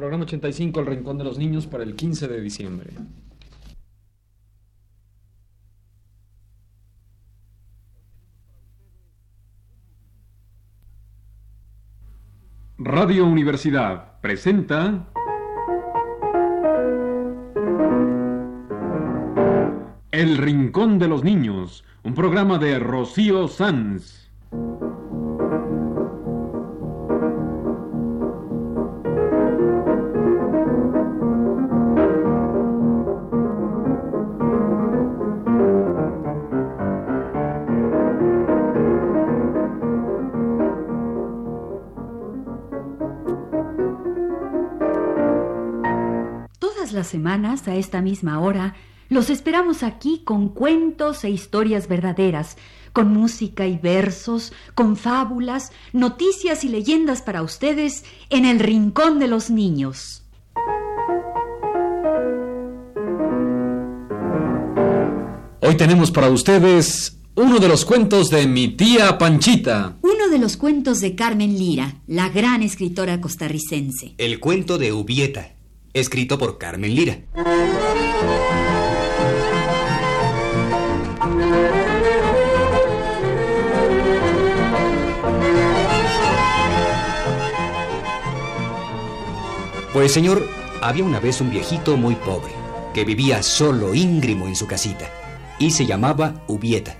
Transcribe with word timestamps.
programa 0.00 0.24
85, 0.24 0.80
El 0.80 0.86
Rincón 0.86 1.18
de 1.18 1.24
los 1.24 1.36
Niños, 1.36 1.66
para 1.66 1.84
el 1.84 1.94
15 1.94 2.26
de 2.26 2.40
diciembre. 2.40 2.90
Radio 12.78 13.26
Universidad 13.26 14.18
presenta... 14.22 15.06
El 20.12 20.38
Rincón 20.38 20.98
de 20.98 21.08
los 21.08 21.24
Niños, 21.24 21.84
un 22.04 22.14
programa 22.14 22.56
de 22.56 22.78
Rocío 22.78 23.48
Sanz. 23.48 24.30
Todas 46.90 47.04
las 47.04 47.12
semanas, 47.12 47.68
a 47.68 47.76
esta 47.76 48.02
misma 48.02 48.40
hora, 48.40 48.74
los 49.08 49.30
esperamos 49.30 49.84
aquí 49.84 50.22
con 50.24 50.48
cuentos 50.48 51.22
e 51.22 51.30
historias 51.30 51.86
verdaderas, 51.86 52.56
con 52.92 53.12
música 53.12 53.68
y 53.68 53.78
versos, 53.78 54.52
con 54.74 54.96
fábulas, 54.96 55.70
noticias 55.92 56.64
y 56.64 56.68
leyendas 56.68 57.22
para 57.22 57.42
ustedes 57.42 58.04
en 58.28 58.44
el 58.44 58.58
Rincón 58.58 59.20
de 59.20 59.28
los 59.28 59.50
Niños. 59.50 60.24
Hoy 65.60 65.76
tenemos 65.76 66.10
para 66.10 66.28
ustedes 66.28 67.20
uno 67.36 67.60
de 67.60 67.68
los 67.68 67.84
cuentos 67.84 68.30
de 68.30 68.48
mi 68.48 68.66
tía 68.70 69.16
Panchita. 69.16 69.96
Uno 70.02 70.28
de 70.28 70.38
los 70.38 70.56
cuentos 70.56 70.98
de 70.98 71.14
Carmen 71.14 71.56
Lira, 71.56 72.02
la 72.08 72.30
gran 72.30 72.64
escritora 72.64 73.20
costarricense. 73.20 74.16
El 74.18 74.40
cuento 74.40 74.76
de 74.76 74.92
Ubieta, 74.92 75.59
escrito 75.92 76.38
por 76.38 76.58
Carmen 76.58 76.94
Lira. 76.94 77.20
Pues 89.92 90.12
señor, 90.12 90.48
había 90.80 91.04
una 91.04 91.18
vez 91.18 91.40
un 91.40 91.50
viejito 91.50 91.96
muy 91.96 92.14
pobre, 92.14 92.52
que 92.94 93.04
vivía 93.04 93.42
solo 93.42 93.92
íngrimo 93.92 94.46
en 94.46 94.54
su 94.54 94.66
casita, 94.66 95.10
y 95.58 95.72
se 95.72 95.84
llamaba 95.84 96.44
Ubieta. 96.46 96.96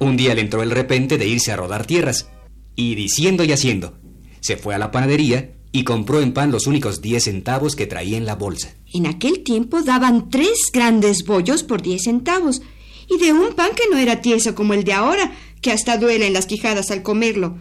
Un 0.00 0.16
día 0.16 0.34
le 0.34 0.40
entró 0.40 0.62
el 0.62 0.72
repente 0.72 1.18
de 1.18 1.26
irse 1.26 1.52
a 1.52 1.56
rodar 1.56 1.86
tierras, 1.86 2.28
y 2.74 2.96
diciendo 2.96 3.44
y 3.44 3.52
haciendo, 3.52 3.98
se 4.40 4.56
fue 4.56 4.74
a 4.74 4.78
la 4.78 4.90
panadería 4.90 5.52
y 5.72 5.84
compró 5.84 6.20
en 6.20 6.32
pan 6.32 6.50
los 6.50 6.66
únicos 6.66 7.00
10 7.00 7.24
centavos 7.24 7.76
que 7.76 7.86
traía 7.86 8.16
en 8.16 8.26
la 8.26 8.34
bolsa. 8.34 8.74
En 8.92 9.06
aquel 9.06 9.42
tiempo 9.42 9.82
daban 9.82 10.30
tres 10.30 10.58
grandes 10.72 11.24
bollos 11.24 11.62
por 11.62 11.82
10 11.82 12.02
centavos, 12.02 12.60
y 13.08 13.18
de 13.18 13.32
un 13.32 13.54
pan 13.54 13.70
que 13.74 13.84
no 13.90 13.98
era 13.98 14.20
tieso 14.20 14.54
como 14.54 14.74
el 14.74 14.84
de 14.84 14.92
ahora, 14.92 15.32
que 15.60 15.72
hasta 15.72 15.98
duele 15.98 16.26
en 16.26 16.32
las 16.32 16.46
quijadas 16.46 16.90
al 16.90 17.02
comerlo. 17.02 17.58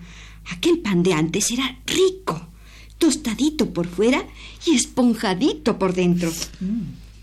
Aquel 0.51 0.79
pan 0.79 1.03
de 1.03 1.13
antes 1.13 1.51
era 1.51 1.79
rico, 1.85 2.47
tostadito 2.97 3.71
por 3.71 3.88
fuera 3.88 4.25
y 4.66 4.75
esponjadito 4.75 5.77
por 5.77 5.94
dentro. 5.94 6.31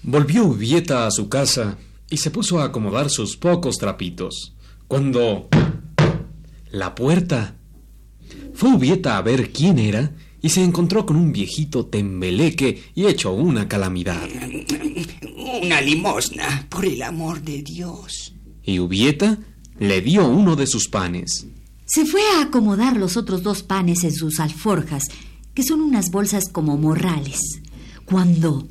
Volvió 0.02 0.44
Ubieta 0.44 1.06
a 1.06 1.10
su 1.10 1.28
casa 1.28 1.78
y 2.08 2.18
se 2.18 2.30
puso 2.30 2.60
a 2.60 2.64
acomodar 2.64 3.10
sus 3.10 3.36
pocos 3.36 3.78
trapitos. 3.78 4.54
Cuando... 4.86 5.48
La 6.70 6.94
puerta. 6.94 7.56
Fue 8.54 8.70
Ubieta 8.74 9.16
a 9.16 9.22
ver 9.22 9.50
quién 9.52 9.78
era 9.78 10.12
y 10.46 10.48
se 10.48 10.62
encontró 10.62 11.04
con 11.04 11.16
un 11.16 11.32
viejito 11.32 11.86
tembeleque 11.86 12.92
y 12.94 13.06
hecho 13.06 13.32
una 13.32 13.66
calamidad. 13.66 14.28
Una 15.60 15.80
limosna, 15.80 16.68
por 16.70 16.84
el 16.84 17.02
amor 17.02 17.42
de 17.42 17.62
Dios. 17.62 18.32
Y 18.62 18.78
Ubieta 18.78 19.38
le 19.80 20.00
dio 20.02 20.28
uno 20.28 20.54
de 20.54 20.68
sus 20.68 20.86
panes. 20.86 21.48
Se 21.84 22.06
fue 22.06 22.20
a 22.36 22.42
acomodar 22.42 22.96
los 22.96 23.16
otros 23.16 23.42
dos 23.42 23.64
panes 23.64 24.04
en 24.04 24.14
sus 24.14 24.38
alforjas, 24.38 25.08
que 25.52 25.64
son 25.64 25.80
unas 25.80 26.12
bolsas 26.12 26.44
como 26.48 26.76
morrales, 26.76 27.40
cuando 28.04 28.68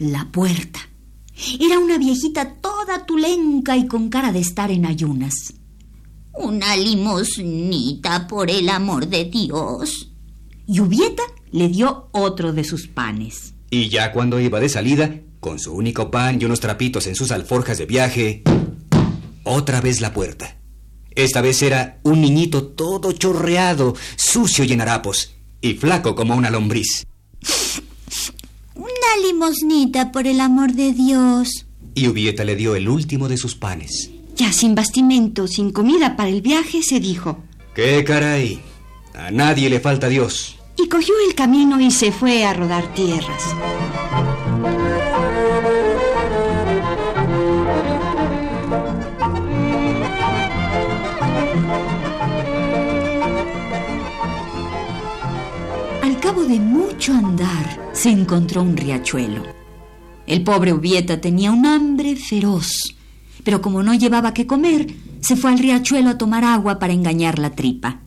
la 0.00 0.32
puerta. 0.32 0.80
Era 1.60 1.78
una 1.78 1.96
viejita 1.96 2.54
toda 2.54 3.06
tulenca 3.06 3.76
y 3.76 3.86
con 3.86 4.08
cara 4.08 4.32
de 4.32 4.40
estar 4.40 4.72
en 4.72 4.84
ayunas. 4.84 5.54
Una 6.32 6.76
limosnita, 6.76 8.26
por 8.26 8.50
el 8.50 8.68
amor 8.68 9.06
de 9.06 9.26
Dios. 9.26 10.10
Y 10.66 10.80
Ubieta 10.80 11.22
le 11.52 11.68
dio 11.68 12.08
otro 12.12 12.52
de 12.52 12.64
sus 12.64 12.88
panes. 12.88 13.54
Y 13.70 13.88
ya 13.88 14.12
cuando 14.12 14.40
iba 14.40 14.58
de 14.58 14.68
salida, 14.68 15.20
con 15.38 15.58
su 15.60 15.72
único 15.72 16.10
pan 16.10 16.40
y 16.40 16.44
unos 16.44 16.60
trapitos 16.60 17.06
en 17.06 17.14
sus 17.14 17.30
alforjas 17.30 17.78
de 17.78 17.86
viaje, 17.86 18.42
otra 19.44 19.80
vez 19.80 20.00
la 20.00 20.12
puerta. 20.12 20.56
Esta 21.14 21.40
vez 21.40 21.62
era 21.62 22.00
un 22.02 22.20
niñito 22.20 22.66
todo 22.66 23.12
chorreado, 23.12 23.94
sucio 24.16 24.64
y 24.64 24.72
en 24.72 24.80
harapos, 24.80 25.34
y 25.60 25.74
flaco 25.74 26.14
como 26.14 26.34
una 26.34 26.50
lombriz. 26.50 27.06
Una 28.74 29.26
limosnita, 29.26 30.10
por 30.10 30.26
el 30.26 30.40
amor 30.40 30.72
de 30.72 30.92
Dios. 30.92 31.66
Y 31.94 32.08
Ubieta 32.08 32.44
le 32.44 32.56
dio 32.56 32.74
el 32.74 32.88
último 32.88 33.28
de 33.28 33.36
sus 33.36 33.54
panes. 33.54 34.10
Ya 34.34 34.52
sin 34.52 34.74
bastimento, 34.74 35.46
sin 35.46 35.70
comida 35.70 36.16
para 36.16 36.28
el 36.28 36.42
viaje, 36.42 36.82
se 36.82 37.00
dijo. 37.00 37.42
¡Qué 37.74 38.04
caray! 38.04 38.60
A 39.16 39.30
nadie 39.30 39.70
le 39.70 39.80
falta 39.80 40.08
Dios. 40.08 40.56
Y 40.76 40.88
cogió 40.88 41.14
el 41.26 41.34
camino 41.34 41.80
y 41.80 41.90
se 41.90 42.12
fue 42.12 42.44
a 42.44 42.52
rodar 42.52 42.92
tierras. 42.92 43.54
Al 56.02 56.20
cabo 56.20 56.44
de 56.44 56.60
mucho 56.60 57.14
andar, 57.14 57.90
se 57.92 58.10
encontró 58.10 58.62
un 58.62 58.76
riachuelo. 58.76 59.42
El 60.26 60.44
pobre 60.44 60.74
Ubieta 60.74 61.20
tenía 61.22 61.52
un 61.52 61.64
hambre 61.64 62.16
feroz, 62.16 62.94
pero 63.42 63.62
como 63.62 63.82
no 63.82 63.94
llevaba 63.94 64.34
que 64.34 64.46
comer, 64.46 64.88
se 65.20 65.36
fue 65.36 65.52
al 65.52 65.58
riachuelo 65.58 66.10
a 66.10 66.18
tomar 66.18 66.44
agua 66.44 66.78
para 66.78 66.92
engañar 66.92 67.38
la 67.38 67.50
tripa. 67.50 68.05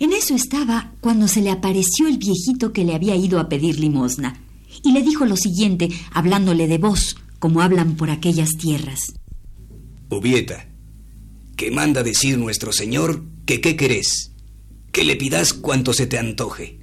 En 0.00 0.14
eso 0.14 0.34
estaba 0.34 0.94
cuando 1.02 1.28
se 1.28 1.42
le 1.42 1.50
apareció 1.50 2.08
el 2.08 2.16
viejito 2.16 2.72
que 2.72 2.84
le 2.84 2.94
había 2.94 3.14
ido 3.16 3.38
a 3.38 3.50
pedir 3.50 3.78
limosna, 3.78 4.42
y 4.82 4.92
le 4.92 5.02
dijo 5.02 5.26
lo 5.26 5.36
siguiente, 5.36 5.90
hablándole 6.10 6.66
de 6.68 6.78
voz, 6.78 7.16
como 7.38 7.60
hablan 7.60 7.96
por 7.96 8.08
aquellas 8.08 8.56
tierras. 8.56 9.12
Ubieta, 10.08 10.68
que 11.54 11.70
manda 11.70 12.02
decir 12.02 12.38
nuestro 12.38 12.72
Señor 12.72 13.22
que 13.44 13.60
qué 13.60 13.76
querés, 13.76 14.32
que 14.90 15.04
le 15.04 15.16
pidas 15.16 15.52
cuanto 15.52 15.92
se 15.92 16.06
te 16.06 16.18
antoje. 16.18 16.80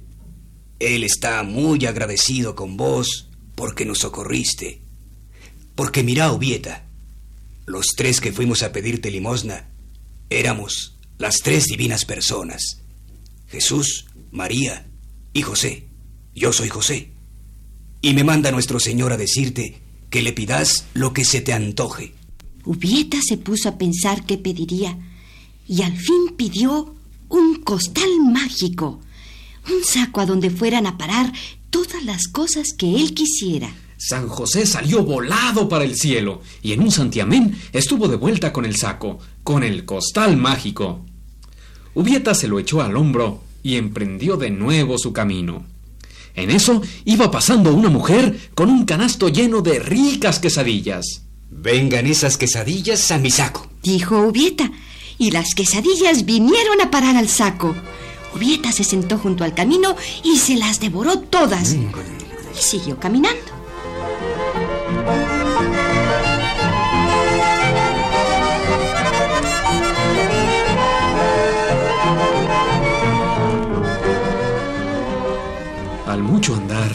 Él 0.78 1.02
está 1.02 1.42
muy 1.42 1.86
agradecido 1.86 2.54
con 2.54 2.76
vos 2.76 3.30
porque 3.56 3.84
nos 3.84 3.98
socorriste. 3.98 4.82
Porque 5.74 6.04
mira, 6.04 6.30
Ubieta, 6.32 6.86
los 7.66 7.88
tres 7.96 8.20
que 8.20 8.30
fuimos 8.30 8.62
a 8.62 8.70
pedirte 8.70 9.10
limosna 9.10 9.70
éramos 10.30 11.00
las 11.18 11.38
tres 11.38 11.64
divinas 11.64 12.04
personas. 12.04 12.84
Jesús, 13.48 14.06
María 14.30 14.86
y 15.32 15.42
José. 15.42 15.88
Yo 16.34 16.52
soy 16.52 16.68
José. 16.68 17.12
Y 18.00 18.14
me 18.14 18.24
manda 18.24 18.50
nuestro 18.52 18.78
Señor 18.78 19.12
a 19.12 19.16
decirte 19.16 19.82
que 20.10 20.22
le 20.22 20.32
pidas 20.32 20.84
lo 20.94 21.12
que 21.12 21.24
se 21.24 21.40
te 21.40 21.52
antoje. 21.52 22.14
Ubieta 22.64 23.18
se 23.26 23.36
puso 23.36 23.68
a 23.68 23.78
pensar 23.78 24.24
qué 24.26 24.38
pediría 24.38 24.98
y 25.66 25.82
al 25.82 25.96
fin 25.96 26.34
pidió 26.36 26.94
un 27.28 27.62
costal 27.62 28.08
mágico, 28.32 29.00
un 29.68 29.84
saco 29.84 30.20
a 30.20 30.26
donde 30.26 30.50
fueran 30.50 30.86
a 30.86 30.96
parar 30.96 31.32
todas 31.70 32.02
las 32.04 32.28
cosas 32.28 32.72
que 32.76 32.96
él 32.96 33.14
quisiera. 33.14 33.74
San 33.96 34.28
José 34.28 34.64
salió 34.64 35.02
volado 35.04 35.68
para 35.68 35.84
el 35.84 35.96
cielo 35.96 36.40
y 36.62 36.72
en 36.72 36.82
un 36.82 36.92
santiamén 36.92 37.58
estuvo 37.72 38.06
de 38.06 38.16
vuelta 38.16 38.52
con 38.52 38.64
el 38.64 38.76
saco, 38.76 39.18
con 39.42 39.64
el 39.64 39.84
costal 39.84 40.36
mágico. 40.36 41.04
Ubieta 41.94 42.34
se 42.34 42.48
lo 42.48 42.58
echó 42.58 42.80
al 42.80 42.96
hombro 42.96 43.42
y 43.68 43.76
emprendió 43.76 44.38
de 44.38 44.48
nuevo 44.48 44.96
su 44.96 45.12
camino. 45.12 45.66
En 46.34 46.50
eso 46.50 46.80
iba 47.04 47.30
pasando 47.30 47.74
una 47.74 47.90
mujer 47.90 48.50
con 48.54 48.70
un 48.70 48.86
canasto 48.86 49.28
lleno 49.28 49.60
de 49.60 49.78
ricas 49.78 50.38
quesadillas. 50.38 51.24
Vengan 51.50 52.06
esas 52.06 52.38
quesadillas 52.38 53.10
a 53.10 53.18
mi 53.18 53.30
saco. 53.30 53.68
Dijo 53.82 54.22
Ubieta, 54.22 54.72
y 55.18 55.32
las 55.32 55.54
quesadillas 55.54 56.24
vinieron 56.24 56.80
a 56.80 56.90
parar 56.90 57.16
al 57.16 57.28
saco. 57.28 57.76
Ubieta 58.34 58.72
se 58.72 58.84
sentó 58.84 59.18
junto 59.18 59.44
al 59.44 59.54
camino 59.54 59.96
y 60.24 60.38
se 60.38 60.56
las 60.56 60.80
devoró 60.80 61.18
todas. 61.18 61.74
Y 61.74 61.88
siguió 62.58 62.98
caminando. 62.98 63.57
Al 76.18 76.24
mucho 76.24 76.56
andar, 76.56 76.90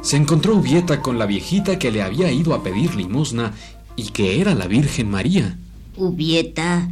se 0.00 0.16
encontró 0.16 0.54
Ubieta 0.54 1.02
con 1.02 1.18
la 1.18 1.26
viejita 1.26 1.76
que 1.76 1.90
le 1.90 2.02
había 2.02 2.30
ido 2.30 2.54
a 2.54 2.62
pedir 2.62 2.94
limosna 2.94 3.52
y 3.96 4.10
que 4.10 4.40
era 4.40 4.54
la 4.54 4.68
Virgen 4.68 5.10
María. 5.10 5.58
Ubieta, 5.96 6.88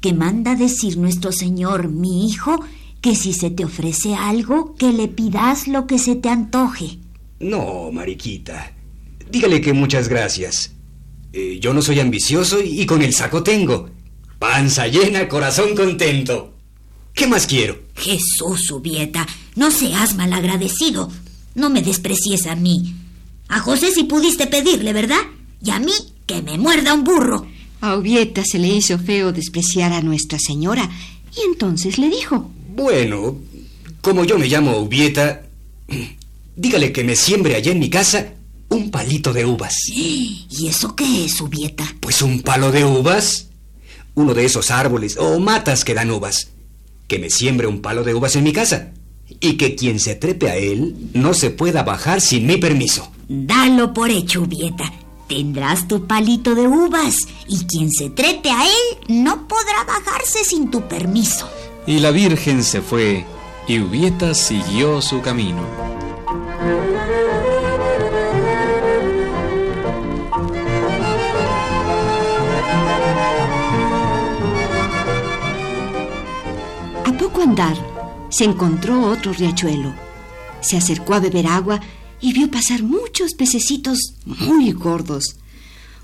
que 0.00 0.12
manda 0.12 0.54
decir 0.54 0.96
nuestro 0.96 1.32
Señor, 1.32 1.88
mi 1.88 2.28
hijo, 2.28 2.64
que 3.00 3.16
si 3.16 3.32
se 3.32 3.50
te 3.50 3.64
ofrece 3.64 4.14
algo, 4.14 4.76
que 4.76 4.92
le 4.92 5.08
pidas 5.08 5.66
lo 5.66 5.88
que 5.88 5.98
se 5.98 6.14
te 6.14 6.28
antoje. 6.28 7.00
No, 7.40 7.90
Mariquita. 7.90 8.70
Dígale 9.28 9.60
que 9.60 9.72
muchas 9.72 10.06
gracias. 10.06 10.74
Eh, 11.32 11.58
yo 11.60 11.74
no 11.74 11.82
soy 11.82 11.98
ambicioso 11.98 12.62
y, 12.62 12.82
y 12.82 12.86
con 12.86 13.02
el 13.02 13.12
saco 13.12 13.42
tengo. 13.42 13.90
Panza 14.38 14.86
llena, 14.86 15.26
corazón 15.28 15.74
contento. 15.74 16.53
¿Qué 17.14 17.28
más 17.28 17.46
quiero? 17.46 17.78
Jesús, 17.94 18.70
Ubieta, 18.72 19.26
no 19.54 19.70
seas 19.70 20.16
malagradecido. 20.16 21.10
No 21.54 21.70
me 21.70 21.80
desprecies 21.80 22.46
a 22.46 22.56
mí. 22.56 22.94
A 23.48 23.60
José 23.60 23.92
sí 23.92 24.04
pudiste 24.04 24.48
pedirle, 24.48 24.92
¿verdad? 24.92 25.20
Y 25.62 25.70
a 25.70 25.78
mí 25.78 25.92
que 26.26 26.42
me 26.42 26.58
muerda 26.58 26.92
un 26.92 27.04
burro. 27.04 27.46
A 27.80 27.96
Ubieta 27.96 28.42
se 28.44 28.58
le 28.58 28.68
hizo 28.68 28.98
feo 28.98 29.30
despreciar 29.30 29.92
a 29.92 30.00
Nuestra 30.00 30.38
Señora 30.38 30.90
y 31.36 31.42
entonces 31.46 31.98
le 31.98 32.08
dijo, 32.08 32.50
Bueno, 32.74 33.36
como 34.00 34.24
yo 34.24 34.38
me 34.38 34.48
llamo 34.48 34.78
Ubieta, 34.78 35.42
dígale 36.56 36.92
que 36.92 37.04
me 37.04 37.14
siembre 37.14 37.54
allá 37.54 37.70
en 37.70 37.78
mi 37.78 37.90
casa 37.90 38.32
un 38.70 38.90
palito 38.90 39.32
de 39.32 39.44
uvas. 39.44 39.76
¿Y 39.88 40.66
eso 40.66 40.96
qué 40.96 41.26
es, 41.26 41.40
Ubieta? 41.40 41.84
Pues 42.00 42.22
un 42.22 42.42
palo 42.42 42.72
de 42.72 42.84
uvas. 42.84 43.48
Uno 44.16 44.32
de 44.34 44.44
esos 44.44 44.70
árboles 44.70 45.16
o 45.18 45.38
matas 45.38 45.84
que 45.84 45.94
dan 45.94 46.10
uvas. 46.10 46.48
Que 47.06 47.18
me 47.18 47.30
siembre 47.30 47.66
un 47.66 47.80
palo 47.80 48.02
de 48.04 48.14
uvas 48.14 48.36
en 48.36 48.44
mi 48.44 48.52
casa. 48.52 48.92
Y 49.40 49.56
que 49.56 49.74
quien 49.74 50.00
se 50.00 50.14
trepe 50.14 50.50
a 50.50 50.56
él 50.56 50.94
no 51.12 51.34
se 51.34 51.50
pueda 51.50 51.82
bajar 51.82 52.20
sin 52.20 52.46
mi 52.46 52.56
permiso. 52.56 53.10
Dalo 53.28 53.92
por 53.92 54.10
hecho, 54.10 54.42
Ubieta. 54.42 54.92
Tendrás 55.28 55.88
tu 55.88 56.06
palito 56.06 56.54
de 56.54 56.68
uvas 56.68 57.16
y 57.48 57.64
quien 57.64 57.90
se 57.90 58.10
trepe 58.10 58.50
a 58.50 58.64
él 58.64 59.14
no 59.22 59.48
podrá 59.48 59.84
bajarse 59.86 60.44
sin 60.44 60.70
tu 60.70 60.82
permiso. 60.82 61.48
Y 61.86 61.98
la 62.00 62.10
Virgen 62.10 62.62
se 62.62 62.82
fue 62.82 63.24
y 63.66 63.80
Ubieta 63.80 64.34
siguió 64.34 65.00
su 65.00 65.22
camino. 65.22 65.62
Andar, 77.44 77.76
se 78.30 78.44
encontró 78.44 79.06
otro 79.10 79.32
riachuelo. 79.32 79.94
Se 80.60 80.76
acercó 80.76 81.14
a 81.14 81.20
beber 81.20 81.46
agua 81.46 81.80
y 82.20 82.32
vio 82.32 82.50
pasar 82.50 82.82
muchos 82.82 83.34
pececitos 83.34 83.98
muy 84.24 84.72
gordos. 84.72 85.36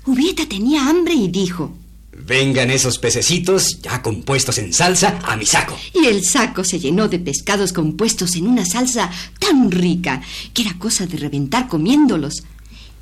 Ubieta 0.05 0.45
tenía 0.45 0.87
hambre 0.87 1.13
y 1.15 1.27
dijo, 1.27 1.73
Vengan 2.13 2.69
esos 2.69 2.99
pececitos 2.99 3.81
ya 3.81 4.03
compuestos 4.03 4.59
en 4.59 4.71
salsa 4.73 5.19
a 5.23 5.35
mi 5.35 5.45
saco. 5.45 5.75
y 5.93 6.05
el 6.05 6.23
saco 6.23 6.63
se 6.63 6.79
llenó 6.79 7.07
de 7.07 7.17
pescados 7.17 7.73
compuestos 7.73 8.35
en 8.35 8.45
una 8.45 8.63
salsa 8.63 9.09
tan 9.39 9.71
rica 9.71 10.21
que 10.53 10.61
era 10.61 10.77
cosa 10.77 11.07
de 11.07 11.17
reventar 11.17 11.67
comiéndolos. 11.67 12.43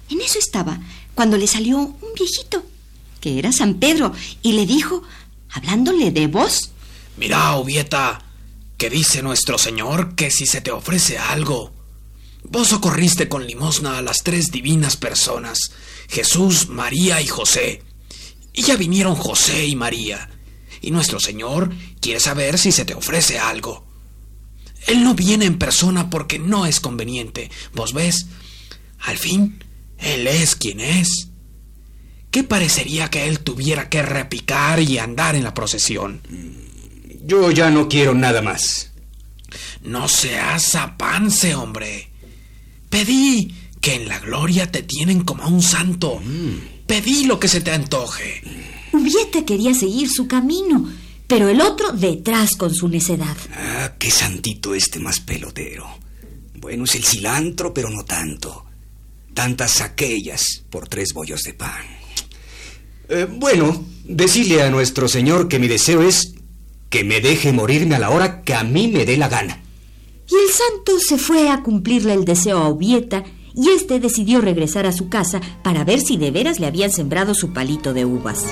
En 0.10 0.22
eso 0.22 0.40
estaba 0.40 0.80
cuando 1.14 1.36
le 1.36 1.48
salió 1.48 1.78
un 1.80 2.14
viejito, 2.16 2.64
que 3.20 3.38
era 3.38 3.52
San 3.52 3.74
Pedro, 3.76 4.14
y 4.42 4.54
le 4.54 4.66
dijo, 4.66 5.04
hablándole 5.50 6.12
de 6.12 6.28
voz, 6.28 6.72
Mira, 7.18 7.58
Ubieta, 7.58 8.22
que 8.80 8.90
dice 8.90 9.22
nuestro 9.22 9.58
Señor 9.58 10.16
que 10.16 10.32
si 10.32 10.46
se 10.48 10.62
te 10.62 10.72
ofrece 10.72 11.18
algo. 11.18 11.74
Vos 12.44 12.70
socorriste 12.70 13.28
con 13.28 13.46
limosna 13.46 13.98
a 13.98 14.02
las 14.02 14.24
tres 14.24 14.52
divinas 14.52 14.96
personas, 14.96 15.74
Jesús, 16.08 16.70
María 16.70 17.22
y 17.22 17.28
José. 17.28 17.84
Y 18.54 18.64
ya 18.64 18.78
vinieron 18.78 19.16
José 19.16 19.68
y 19.68 19.76
María. 19.76 20.30
Y 20.82 20.92
nuestro 20.92 21.20
Señor 21.20 21.74
quiere 22.00 22.22
saber 22.22 22.58
si 22.58 22.72
se 22.72 22.86
te 22.86 22.94
ofrece 22.94 23.38
algo. 23.38 23.86
Él 24.88 25.04
no 25.04 25.14
viene 25.14 25.44
en 25.44 25.60
persona 25.60 26.10
porque 26.10 26.40
no 26.40 26.66
es 26.66 26.80
conveniente. 26.80 27.52
¿Vos 27.74 27.94
ves? 27.94 28.28
Al 29.00 29.18
fin, 29.18 29.62
Él 29.98 30.26
es 30.26 30.56
quien 30.56 30.80
es. 30.80 31.28
¿Qué 32.32 32.46
parecería 32.46 33.10
que 33.10 33.28
Él 33.28 33.42
tuviera 33.42 33.90
que 33.90 34.04
repicar 34.04 34.80
y 34.80 35.00
andar 35.00 35.36
en 35.36 35.44
la 35.44 35.54
procesión? 35.54 36.22
Yo 37.22 37.52
ya 37.52 37.70
no 37.70 37.88
quiero 37.88 38.14
nada 38.14 38.42
más. 38.42 38.92
No 39.84 40.08
seas 40.08 40.76
apance, 40.76 41.56
hombre. 41.56 42.10
Pedí 42.90 43.54
que 43.82 43.96
en 43.96 44.08
la 44.08 44.20
gloria 44.20 44.72
te 44.72 44.84
tienen 44.84 45.24
como 45.24 45.44
a 45.44 45.48
un 45.48 45.62
santo. 45.62 46.22
Pedí 46.86 47.26
lo 47.26 47.40
que 47.40 47.48
se 47.48 47.62
te 47.62 47.72
antoje. 47.72 48.42
Ubieta 48.92 49.46
quería 49.46 49.74
seguir 49.74 50.10
su 50.10 50.28
camino, 50.28 50.90
pero 51.28 51.50
el 51.50 51.62
otro 51.62 51.92
detrás 51.92 52.56
con 52.58 52.74
su 52.74 52.90
necedad. 52.90 53.38
Ah, 53.54 53.94
qué 54.00 54.10
santito 54.10 54.74
este 54.74 55.00
más 55.00 55.20
pelotero. 55.20 55.88
Bueno, 56.56 56.84
es 56.84 56.96
el 56.96 57.06
cilantro, 57.06 57.74
pero 57.74 57.90
no 57.90 58.04
tanto. 58.04 58.66
Tantas 59.34 59.82
aquellas 59.82 60.64
por 60.70 60.88
tres 60.88 61.14
bollos 61.14 61.42
de 61.44 61.54
pan. 61.54 61.86
Eh, 63.08 63.28
bueno, 63.30 63.86
decirle 64.04 64.62
a 64.62 64.70
nuestro 64.70 65.08
Señor 65.08 65.48
que 65.48 65.60
mi 65.60 65.68
deseo 65.68 66.02
es 66.02 66.34
que 66.90 67.04
me 67.04 67.22
deje 67.22 67.54
morirme 67.54 67.96
a 67.96 68.00
la 68.00 68.10
hora 68.10 68.42
que 68.42 68.54
a 68.54 68.64
mí 68.64 68.88
me 68.88 69.06
dé 69.06 69.18
la 69.18 69.30
gana. 69.30 69.62
Y 70.28 70.36
el 70.36 70.50
santo 70.52 71.00
se 71.00 71.18
fue 71.18 71.50
a 71.50 71.64
cumplirle 71.64 72.14
el 72.14 72.26
deseo 72.26 72.60
a 72.60 72.70
Ubieta, 72.70 73.24
y 73.56 73.70
éste 73.70 74.00
decidió 74.00 74.42
regresar 74.42 74.86
a 74.86 74.92
su 74.92 75.10
casa 75.10 75.42
para 75.64 75.84
ver 75.84 76.00
si 76.00 76.18
de 76.18 76.32
veras 76.32 76.60
le 76.60 76.68
habían 76.68 76.92
sembrado 76.92 77.34
su 77.34 77.52
palito 77.52 77.94
de 77.94 78.06
uvas. 78.06 78.46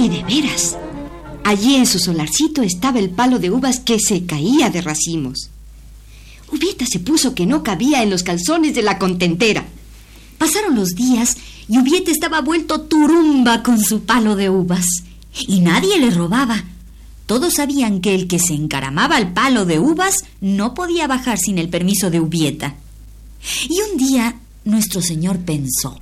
y 0.00 0.08
de 0.08 0.22
veras, 0.22 0.78
allí 1.44 1.76
en 1.76 1.84
su 1.84 1.98
solarcito 1.98 2.62
estaba 2.62 2.98
el 2.98 3.10
palo 3.10 3.38
de 3.38 3.50
uvas 3.50 3.80
que 3.80 3.98
se 4.00 4.24
caía 4.24 4.70
de 4.70 4.80
racimos. 4.80 5.50
Ubieta 6.52 6.84
se 6.86 6.98
puso 6.98 7.34
que 7.34 7.46
no 7.46 7.62
cabía 7.62 8.02
en 8.02 8.10
los 8.10 8.22
calzones 8.22 8.74
de 8.74 8.82
la 8.82 8.98
contentera. 8.98 9.64
Pasaron 10.38 10.74
los 10.74 10.90
días 10.90 11.36
y 11.68 11.78
Ubieta 11.78 12.10
estaba 12.10 12.40
vuelto 12.40 12.82
turumba 12.82 13.62
con 13.62 13.80
su 13.80 14.04
palo 14.04 14.36
de 14.36 14.50
uvas. 14.50 14.86
Y 15.46 15.60
nadie 15.60 15.98
le 15.98 16.10
robaba. 16.10 16.64
Todos 17.26 17.54
sabían 17.54 18.00
que 18.00 18.14
el 18.14 18.26
que 18.26 18.40
se 18.40 18.54
encaramaba 18.54 19.16
al 19.16 19.32
palo 19.32 19.64
de 19.64 19.78
uvas 19.78 20.24
no 20.40 20.74
podía 20.74 21.06
bajar 21.06 21.38
sin 21.38 21.58
el 21.58 21.68
permiso 21.68 22.10
de 22.10 22.18
Ubieta. 22.18 22.74
Y 23.68 23.80
un 23.80 23.96
día 23.96 24.40
nuestro 24.64 25.00
señor 25.00 25.38
pensó. 25.38 26.00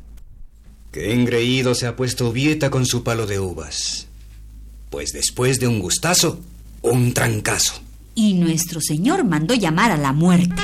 Qué 0.91 1.13
engreído 1.13 1.75
se 1.75 1.87
ha 1.87 1.97
puesto 1.97 2.33
Vieta 2.33 2.71
con 2.71 2.87
su 2.87 3.03
palo 3.03 3.27
de 3.27 3.39
uvas. 3.41 4.07
Pues 4.89 5.13
después 5.13 5.61
de 5.61 5.69
un 5.69 5.81
gustazo, 5.81 6.41
un 6.81 7.13
trancazo. 7.13 7.75
Y 8.21 8.35
nuestro 8.35 8.81
señor 8.81 9.23
mandó 9.23 9.55
llamar 9.55 9.93
a 9.93 9.97
la 9.97 10.13
muerte. 10.13 10.61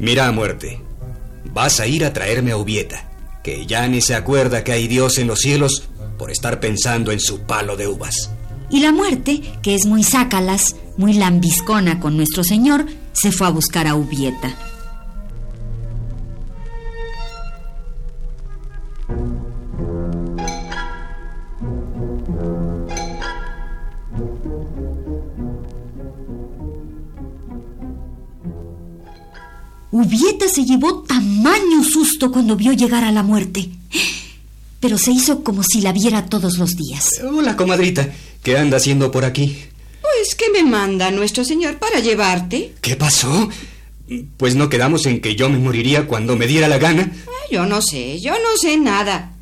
Mira, 0.00 0.32
muerte, 0.32 0.82
vas 1.44 1.78
a 1.78 1.86
ir 1.86 2.04
a 2.04 2.12
traerme 2.12 2.50
a 2.50 2.56
Ubieta, 2.56 3.08
que 3.44 3.66
ya 3.66 3.86
ni 3.86 4.00
se 4.00 4.16
acuerda 4.16 4.64
que 4.64 4.72
hay 4.72 4.88
Dios 4.88 5.18
en 5.18 5.28
los 5.28 5.38
cielos 5.38 5.88
por 6.18 6.32
estar 6.32 6.58
pensando 6.58 7.12
en 7.12 7.20
su 7.20 7.42
palo 7.42 7.76
de 7.76 7.86
uvas. 7.86 8.32
Y 8.68 8.80
la 8.80 8.90
muerte, 8.90 9.42
que 9.62 9.76
es 9.76 9.86
muy 9.86 10.02
sácalas, 10.02 10.74
muy 10.96 11.12
lambiscona 11.12 12.00
con 12.00 12.16
nuestro 12.16 12.42
señor, 12.42 12.86
se 13.12 13.30
fue 13.30 13.46
a 13.46 13.50
buscar 13.50 13.86
a 13.86 13.94
Ubieta. 13.94 14.69
Ubieta 30.00 30.48
se 30.48 30.64
llevó 30.64 31.02
tamaño 31.02 31.84
susto 31.84 32.32
cuando 32.32 32.56
vio 32.56 32.72
llegar 32.72 33.04
a 33.04 33.12
la 33.12 33.22
muerte. 33.22 33.68
pero 34.80 34.96
se 34.96 35.10
hizo 35.12 35.44
como 35.44 35.62
si 35.62 35.82
la 35.82 35.92
viera 35.92 36.24
todos 36.24 36.56
los 36.56 36.74
días. 36.74 37.20
Hola, 37.22 37.54
comadrita. 37.54 38.08
¿Qué 38.42 38.56
anda 38.56 38.78
haciendo 38.78 39.10
por 39.10 39.26
aquí? 39.26 39.58
Pues, 40.00 40.34
¿qué 40.34 40.46
me 40.50 40.62
manda 40.68 41.10
nuestro 41.10 41.44
señor 41.44 41.78
para 41.78 42.00
llevarte? 42.00 42.72
¿Qué 42.80 42.96
pasó? 42.96 43.50
Pues 44.38 44.54
no 44.54 44.70
quedamos 44.70 45.04
en 45.04 45.20
que 45.20 45.36
yo 45.36 45.50
me 45.50 45.58
moriría 45.58 46.06
cuando 46.06 46.34
me 46.34 46.46
diera 46.46 46.66
la 46.66 46.78
gana. 46.78 47.12
Yo 47.52 47.66
no 47.66 47.82
sé, 47.82 48.20
yo 48.20 48.32
no 48.32 48.56
sé 48.58 48.78
nada. 48.78 49.34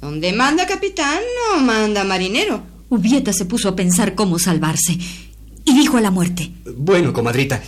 Donde 0.00 0.32
manda 0.32 0.66
capitán, 0.66 1.18
no 1.52 1.60
manda 1.60 2.04
marinero. 2.04 2.62
Ubieta 2.88 3.34
se 3.34 3.44
puso 3.44 3.68
a 3.68 3.76
pensar 3.76 4.14
cómo 4.14 4.38
salvarse 4.38 4.96
y 5.64 5.74
dijo 5.74 5.98
a 5.98 6.00
la 6.00 6.10
muerte. 6.10 6.52
Bueno, 6.74 7.12
comadrita, 7.12 7.62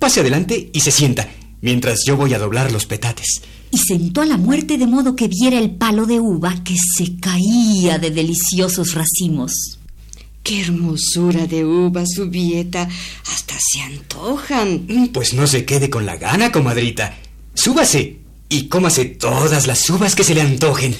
pase 0.00 0.20
adelante 0.20 0.70
y 0.72 0.80
se 0.80 0.90
sienta, 0.90 1.28
mientras 1.64 2.00
yo 2.06 2.16
voy 2.16 2.34
a 2.34 2.38
doblar 2.38 2.70
los 2.70 2.84
petates. 2.84 3.40
Y 3.70 3.78
sentó 3.78 4.20
a 4.20 4.26
la 4.26 4.36
muerte 4.36 4.76
de 4.76 4.86
modo 4.86 5.16
que 5.16 5.28
viera 5.28 5.58
el 5.58 5.70
palo 5.70 6.04
de 6.04 6.20
uva 6.20 6.62
que 6.62 6.76
se 6.76 7.16
caía 7.16 7.98
de 7.98 8.10
deliciosos 8.10 8.94
racimos. 8.94 9.78
Qué 10.42 10.60
hermosura 10.60 11.46
de 11.46 11.64
uvas, 11.64 12.18
Ubieta. 12.18 12.86
Hasta 13.32 13.54
se 13.58 13.80
antojan. 13.80 15.10
Pues 15.12 15.32
no 15.32 15.46
se 15.46 15.64
quede 15.64 15.88
con 15.88 16.04
la 16.04 16.16
gana, 16.16 16.52
comadrita. 16.52 17.16
Súbase 17.54 18.18
y 18.50 18.68
cómase 18.68 19.06
todas 19.06 19.66
las 19.66 19.88
uvas 19.88 20.14
que 20.14 20.22
se 20.22 20.34
le 20.34 20.42
antojen. 20.42 20.94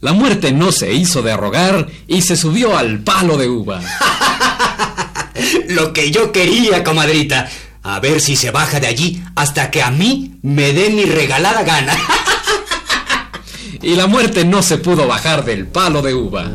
La 0.00 0.12
muerte 0.12 0.50
no 0.50 0.72
se 0.72 0.92
hizo 0.92 1.22
de 1.22 1.36
rogar 1.36 1.86
y 2.08 2.20
se 2.22 2.36
subió 2.36 2.76
al 2.76 2.98
palo 3.04 3.38
de 3.38 3.48
uva. 3.48 3.80
Lo 5.68 5.92
que 5.92 6.10
yo 6.10 6.32
quería, 6.32 6.82
comadrita. 6.82 7.48
A 7.86 8.00
ver 8.00 8.22
si 8.22 8.34
se 8.34 8.50
baja 8.50 8.80
de 8.80 8.86
allí 8.86 9.22
hasta 9.36 9.70
que 9.70 9.82
a 9.82 9.90
mí 9.90 10.38
me 10.40 10.72
dé 10.72 10.88
mi 10.88 11.04
regalada 11.04 11.62
gana. 11.64 11.94
y 13.82 13.94
la 13.94 14.06
muerte 14.06 14.46
no 14.46 14.62
se 14.62 14.78
pudo 14.78 15.06
bajar 15.06 15.44
del 15.44 15.66
palo 15.66 16.00
de 16.00 16.14
uva. 16.14 16.50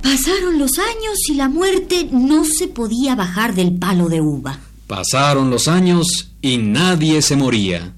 Pasaron 0.00 0.56
los 0.56 0.78
años 0.78 1.18
y 1.28 1.34
la 1.34 1.48
muerte 1.48 2.08
no 2.12 2.44
se 2.44 2.68
podía 2.68 3.16
bajar 3.16 3.56
del 3.56 3.76
palo 3.76 4.08
de 4.08 4.20
uva. 4.20 4.60
Pasaron 4.86 5.50
los 5.50 5.66
años 5.66 6.30
y 6.40 6.58
nadie 6.58 7.22
se 7.22 7.34
moría. 7.34 7.92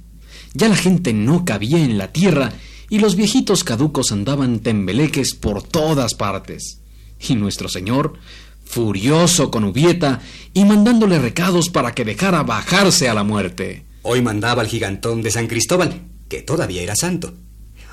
Ya 0.55 0.71
la 0.71 0.77
gente 0.77 1.13
no 1.13 1.45
cabía 1.45 1.79
en 1.79 1.99
la 1.99 2.09
tierra 2.09 2.51
y 2.91 2.99
los 2.99 3.15
viejitos 3.15 3.65
caducos 3.65 4.11
andaban 4.11 4.59
tembeleques 4.59 5.35
por 5.35 5.63
todas 5.63 6.15
partes. 6.15 6.81
Y 7.21 7.37
nuestro 7.37 7.69
señor, 7.69 8.15
furioso 8.65 9.51
con 9.51 9.65
Ubieta 9.65 10.21
y 10.53 10.65
mandándole 10.65 11.19
recados 11.19 11.71
para 11.71 11.95
que 11.95 12.05
dejara 12.05 12.43
bajarse 12.43 13.09
a 13.09 13.15
la 13.15 13.23
muerte. 13.23 13.85
Hoy 14.03 14.23
mandaba 14.23 14.63
al 14.63 14.69
gigantón 14.69 15.23
de 15.23 15.31
San 15.31 15.47
Cristóbal, 15.47 16.03
que 16.29 16.43
todavía 16.43 16.83
era 16.83 16.97
santo. 16.97 17.33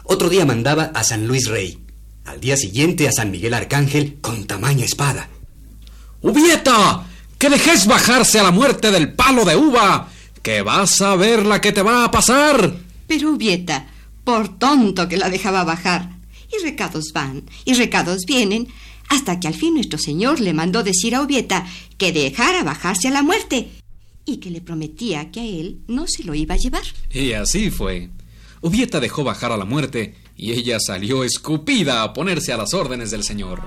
Otro 0.04 0.30
día 0.30 0.46
mandaba 0.46 0.86
a 0.96 1.04
San 1.04 1.28
Luis 1.28 1.48
Rey. 1.48 1.78
Al 2.26 2.40
día 2.40 2.58
siguiente 2.58 3.08
a 3.08 3.12
San 3.12 3.30
Miguel 3.30 3.54
Arcángel 3.54 4.18
con 4.20 4.46
tamaña 4.48 4.84
espada. 4.84 5.30
¡Ubieta! 6.22 7.06
¡Que 7.38 7.50
dejes 7.50 7.86
bajarse 7.86 8.40
a 8.40 8.44
la 8.44 8.52
muerte 8.52 8.90
del 8.90 9.14
palo 9.14 9.46
de 9.46 9.56
uva! 9.56 10.10
¡Que 10.42 10.64
vas 10.64 11.02
a 11.02 11.16
ver 11.16 11.46
la 11.46 11.62
que 11.62 11.72
te 11.72 11.84
va 11.84 12.04
a 12.04 12.12
pasar! 12.12 12.74
Pero 13.06 13.32
Ubieta, 13.32 13.88
por 14.28 14.60
tonto 14.60 15.08
que 15.08 15.16
la 15.16 15.30
dejaba 15.30 15.64
bajar. 15.64 16.10
Y 16.52 16.62
recados 16.62 17.14
van, 17.14 17.44
y 17.64 17.76
recados 17.76 18.26
vienen, 18.26 18.68
hasta 19.08 19.40
que 19.40 19.48
al 19.48 19.54
fin 19.54 19.76
nuestro 19.76 19.98
señor 19.98 20.42
le 20.42 20.54
mandó 20.54 20.84
decir 20.84 21.16
a 21.16 21.22
Ubieta 21.22 21.66
que 21.98 22.12
dejara 22.12 22.62
bajarse 22.66 23.08
a 23.08 23.12
la 23.12 23.24
muerte, 23.24 23.70
y 24.26 24.38
que 24.38 24.52
le 24.52 24.60
prometía 24.60 25.32
que 25.32 25.40
a 25.40 25.46
él 25.46 25.80
no 25.88 26.08
se 26.08 26.26
lo 26.26 26.36
iba 26.36 26.56
a 26.56 26.58
llevar. 26.58 26.84
Y 27.10 27.32
así 27.32 27.72
fue. 27.72 28.10
Ubieta 28.60 29.00
dejó 29.00 29.24
bajar 29.24 29.54
a 29.54 29.58
la 29.58 29.64
muerte 29.64 30.16
y 30.36 30.52
ella 30.52 30.78
salió 30.82 31.24
escupida 31.24 32.04
a 32.04 32.12
ponerse 32.12 32.52
a 32.52 32.58
las 32.58 32.74
órdenes 32.74 33.12
del 33.12 33.24
señor. 33.24 33.64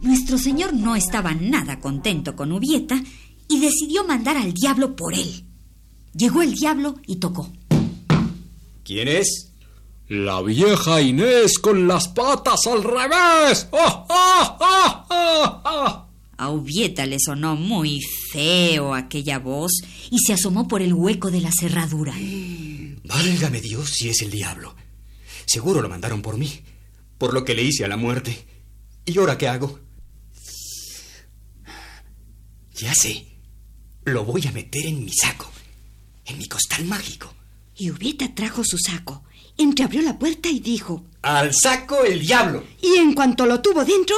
Nuestro 0.00 0.38
señor 0.38 0.72
no 0.72 0.96
estaba 0.96 1.34
nada 1.34 1.78
contento 1.78 2.34
con 2.34 2.52
Ubieta 2.52 3.02
y 3.48 3.60
decidió 3.60 4.04
mandar 4.04 4.36
al 4.36 4.54
diablo 4.54 4.96
por 4.96 5.14
él. 5.14 5.44
Llegó 6.14 6.42
el 6.42 6.54
diablo 6.54 6.96
y 7.06 7.16
tocó. 7.16 7.50
¿Quién 8.82 9.08
es? 9.08 9.52
La 10.08 10.40
vieja 10.42 11.00
Inés 11.00 11.58
con 11.58 11.86
las 11.86 12.08
patas 12.08 12.66
al 12.66 12.82
revés. 12.82 13.68
¡Oh, 13.70 14.06
oh, 14.08 14.56
oh, 14.60 15.06
oh, 15.08 15.62
oh! 15.64 16.06
A 16.36 16.50
Ubieta 16.50 17.04
le 17.04 17.18
sonó 17.20 17.54
muy 17.54 18.00
feo 18.32 18.94
aquella 18.94 19.38
voz 19.38 19.72
y 20.10 20.18
se 20.18 20.32
asomó 20.32 20.66
por 20.66 20.80
el 20.80 20.94
hueco 20.94 21.30
de 21.30 21.42
la 21.42 21.52
cerradura. 21.52 22.14
Válgame 23.04 23.60
Dios 23.60 23.90
si 23.90 24.08
es 24.08 24.22
el 24.22 24.30
diablo. 24.30 24.74
Seguro 25.44 25.82
lo 25.82 25.88
mandaron 25.88 26.22
por 26.22 26.38
mí, 26.38 26.50
por 27.18 27.34
lo 27.34 27.44
que 27.44 27.54
le 27.54 27.64
hice 27.64 27.84
a 27.84 27.88
la 27.88 27.96
muerte. 27.96 28.46
¿Y 29.04 29.18
ahora 29.18 29.36
qué 29.36 29.48
hago? 29.48 29.78
Ya 32.80 32.94
sé. 32.94 33.26
Lo 34.04 34.24
voy 34.24 34.46
a 34.46 34.52
meter 34.52 34.86
en 34.86 35.04
mi 35.04 35.12
saco, 35.12 35.50
en 36.24 36.38
mi 36.38 36.48
costal 36.48 36.86
mágico. 36.86 37.34
Y 37.76 37.90
Ubieta 37.90 38.34
trajo 38.34 38.64
su 38.64 38.78
saco, 38.78 39.22
entreabrió 39.58 40.00
la 40.00 40.18
puerta 40.18 40.48
y 40.48 40.60
dijo: 40.60 41.04
¡Al 41.20 41.54
saco 41.54 42.04
el 42.04 42.20
diablo! 42.20 42.64
Y 42.80 42.96
en 42.96 43.12
cuanto 43.12 43.44
lo 43.44 43.60
tuvo 43.60 43.84
dentro, 43.84 44.16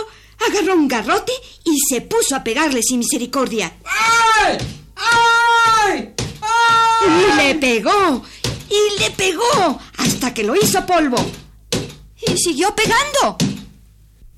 agarró 0.48 0.76
un 0.76 0.86
garrote 0.86 1.32
y 1.64 1.76
se 1.88 2.02
puso 2.02 2.36
a 2.36 2.44
pegarle 2.44 2.82
sin 2.84 3.00
misericordia. 3.00 3.74
¡Ay! 3.84 4.58
¡Ay! 4.94 6.14
Y 7.04 7.36
le 7.36 7.54
pegó, 7.56 8.24
y 8.70 9.00
le 9.00 9.10
pegó, 9.10 9.80
hasta 9.96 10.32
que 10.32 10.44
lo 10.44 10.54
hizo 10.54 10.86
polvo. 10.86 11.16
Y 12.28 12.38
siguió 12.38 12.72
pegando. 12.76 13.38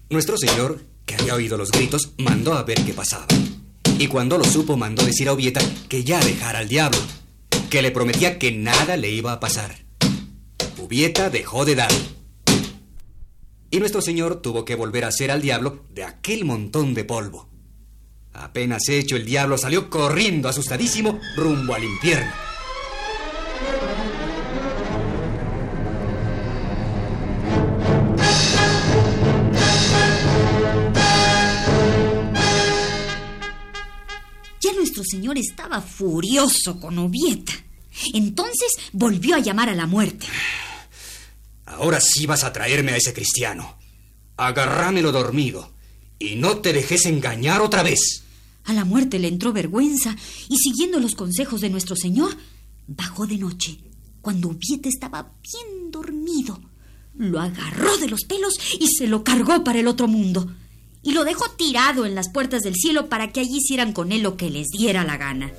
Nuestro 0.09 0.39
señor, 0.39 0.83
que 1.05 1.15
había 1.15 1.35
oído 1.35 1.59
los 1.59 1.71
gritos, 1.71 2.13
mandó 2.17 2.55
a 2.55 2.63
ver 2.63 2.83
qué 2.87 2.95
pasaba. 2.95 3.27
Y 3.99 4.09
cuando 4.09 4.39
lo 4.39 4.45
supo, 4.45 4.77
mandó 4.77 5.05
decir 5.05 5.29
a 5.29 5.33
Ubieta 5.33 5.61
que 5.89 6.05
ya 6.05 6.19
dejara 6.21 6.59
al 6.59 6.69
diablo, 6.69 6.99
que 7.71 7.81
le 7.81 7.91
prometía 7.91 8.39
que 8.39 8.53
nada 8.53 8.97
le 8.97 9.11
iba 9.11 9.33
a 9.33 9.41
pasar. 9.41 9.85
Ubieta 10.79 11.31
dejó 11.31 11.65
de 11.65 11.77
dar. 11.77 11.93
Y 13.71 13.79
nuestro 13.79 14.01
señor 14.01 14.43
tuvo 14.43 14.65
que 14.65 14.75
volver 14.75 15.05
a 15.05 15.09
hacer 15.09 15.31
al 15.31 15.43
diablo 15.43 15.85
de 15.91 16.05
aquel 16.05 16.45
montón 16.45 16.95
de 16.95 17.05
polvo. 17.05 17.49
Apenas 18.33 18.89
hecho, 18.89 19.17
el 19.17 19.25
diablo 19.25 19.59
salió 19.59 19.89
corriendo 19.89 20.49
asustadísimo 20.49 21.21
rumbo 21.37 21.75
al 21.75 21.85
infierno. 21.85 22.31
Señor 35.05 35.39
estaba 35.39 35.81
furioso 35.81 36.81
con 36.81 36.99
Ubieta. 36.99 37.53
Entonces 38.13 38.73
volvió 38.93 39.37
a 39.37 39.41
llamar 39.41 39.69
a 39.69 39.75
la 39.75 39.87
muerte. 39.87 40.27
Ahora 41.67 42.01
sí 42.01 42.27
vas 42.27 42.45
a 42.45 42.53
traerme 42.53 42.93
a 42.93 42.97
ese 42.97 43.13
cristiano. 43.13 43.77
Agarrámelo 44.37 45.13
dormido. 45.13 45.73
Y 46.19 46.37
no 46.37 46.59
te 46.59 46.73
dejes 46.73 47.07
engañar 47.07 47.61
otra 47.61 47.83
vez. 47.83 48.25
A 48.65 48.73
la 48.73 48.85
muerte 48.85 49.19
le 49.19 49.29
entró 49.29 49.53
vergüenza 49.53 50.17
y 50.49 50.57
siguiendo 50.57 50.99
los 50.99 51.15
consejos 51.15 51.61
de 51.61 51.71
nuestro 51.71 51.97
señor, 51.97 52.37
bajó 52.87 53.27
de 53.27 53.37
noche, 53.37 53.79
cuando 54.23 54.49
Ubieta 54.49 54.89
estaba 54.89 55.33
bien 55.43 55.91
dormido. 55.91 56.61
Lo 57.17 57.41
agarró 57.41 57.97
de 57.99 58.09
los 58.09 58.23
pelos 58.23 58.59
y 58.81 58.89
se 58.89 59.07
lo 59.07 59.23
cargó 59.23 59.63
para 59.63 59.79
el 59.79 59.87
otro 59.87 60.09
mundo. 60.09 60.51
Y 61.05 61.13
lo 61.13 61.25
dejó 61.25 61.51
tirado 61.51 62.07
en 62.07 62.15
las 62.15 62.31
puertas 62.31 62.63
del 62.63 62.75
cielo 62.75 63.09
para 63.09 63.31
que 63.31 63.41
allí 63.41 63.59
hicieran 63.59 63.93
con 63.93 64.11
él 64.11 64.23
lo 64.23 64.37
que 64.37 64.51
les 64.51 64.69
diera 64.69 65.05
la 65.05 65.17
gana. 65.17 65.53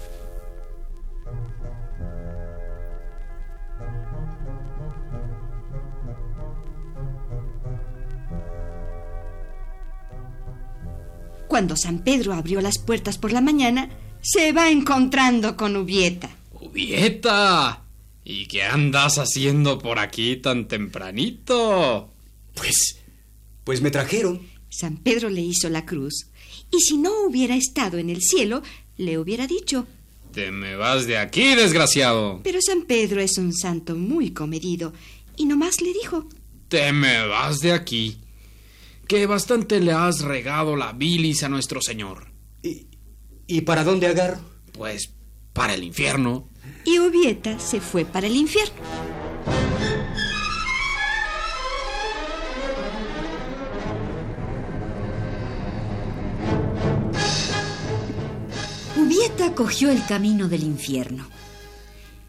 Cuando 11.47 11.77
San 11.77 11.99
Pedro 11.99 12.33
abrió 12.33 12.59
las 12.59 12.79
puertas 12.79 13.17
por 13.17 13.31
la 13.31 13.39
mañana, 13.39 13.89
se 14.21 14.51
va 14.51 14.69
encontrando 14.69 15.55
con 15.55 15.77
Ubieta. 15.77 16.29
¡Ubieta! 16.51 17.83
¿Y 18.25 18.47
qué 18.47 18.63
andas 18.63 19.19
haciendo 19.19 19.77
por 19.77 19.99
aquí 19.99 20.37
tan 20.37 20.67
tempranito? 20.67 22.09
Pues. 22.55 22.99
Pues 23.63 23.81
me 23.81 23.91
trajeron. 23.91 24.41
San 24.77 24.97
Pedro 24.97 25.29
le 25.29 25.41
hizo 25.41 25.69
la 25.69 25.85
cruz. 25.85 26.27
Y 26.71 26.79
si 26.81 26.97
no 26.97 27.11
hubiera 27.27 27.55
estado 27.55 27.97
en 27.97 28.09
el 28.09 28.21
cielo, 28.21 28.61
le 28.97 29.17
hubiera 29.19 29.47
dicho: 29.47 29.87
Te 30.31 30.51
me 30.51 30.75
vas 30.75 31.05
de 31.07 31.17
aquí, 31.17 31.55
desgraciado. 31.55 32.41
Pero 32.43 32.59
San 32.61 32.83
Pedro 32.83 33.21
es 33.21 33.37
un 33.37 33.53
santo 33.53 33.95
muy 33.95 34.31
comedido 34.31 34.93
y 35.37 35.45
nomás 35.45 35.81
le 35.81 35.93
dijo, 35.93 36.27
Te 36.67 36.91
me 36.91 37.25
vas 37.27 37.59
de 37.59 37.71
aquí. 37.71 38.17
Que 39.07 39.25
bastante 39.27 39.79
le 39.79 39.91
has 39.91 40.21
regado 40.21 40.75
la 40.75 40.91
bilis 40.93 41.43
a 41.43 41.49
nuestro 41.49 41.79
señor. 41.81 42.31
¿Y, 42.63 42.87
y 43.47 43.61
para 43.61 43.83
dónde 43.83 44.07
agarro? 44.07 44.41
Pues 44.71 45.11
para 45.53 45.75
el 45.75 45.83
infierno. 45.83 46.49
y 46.83 46.97
Ubieta 46.99 47.59
se 47.59 47.79
fue 47.79 48.03
para 48.03 48.27
el 48.27 48.35
infierno. 48.35 48.73
Ubieta 59.35 59.53
cogió 59.53 59.91
el 59.91 60.05
camino 60.05 60.47
del 60.47 60.63
infierno. 60.63 61.27